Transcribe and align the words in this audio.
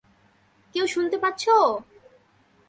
কেউ 0.75 0.85
শুনতে 0.87 1.17
পাচ্ছো? 1.17 1.55